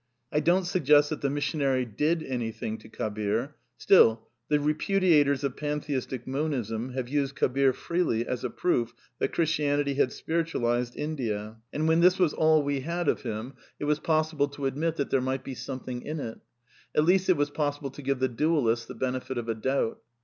I 0.31 0.39
don't 0.39 0.65
suggest 0.65 1.11
that 1.11 1.21
the 1.21 1.29
missionary 1.29 1.85
"did 1.85 2.23
anything" 2.23 2.79
to 2.79 2.89
Kabir. 2.89 3.53
Still, 3.77 4.27
the 4.47 4.57
repudiators 4.59 5.43
of 5.43 5.55
Pantheistic 5.57 6.25
Monism 6.25 6.93
have 6.93 7.07
used 7.07 7.35
Kabir 7.35 7.71
freely 7.71 8.25
as 8.25 8.43
a 8.43 8.49
proof 8.49 8.95
that 9.19 9.31
Christianity 9.31 9.93
had" 9.93 10.11
spiritualized 10.11 10.93
'^ 10.95 10.97
India; 10.97 11.57
and 11.71 11.87
when 11.87 11.99
this 11.99 12.17
was 12.17 12.33
all 12.33 12.63
we 12.63 12.79
had 12.79 13.07
of 13.07 13.21
THE 13.21 13.29
NEW 13.29 13.35
MYSTICISM 13.43 13.57
283 13.79 13.85
him 13.85 13.85
it 13.85 13.85
was 13.85 13.99
possible 13.99 14.47
to 14.47 14.65
admit 14.65 14.95
that 14.95 15.11
there 15.11 15.21
might 15.21 15.43
be 15.43 15.53
some 15.53 15.81
thing 15.81 16.01
in 16.01 16.19
it. 16.19 16.39
At 16.97 17.05
least 17.05 17.29
it 17.29 17.37
was 17.37 17.51
possible 17.51 17.91
to 17.91 18.01
give 18.01 18.17
the 18.17 18.27
dualists 18.27 18.87
the 18.87 18.95
benefit 18.95 19.37
of 19.37 19.47
a 19.49 19.53
doubt. 19.53 20.01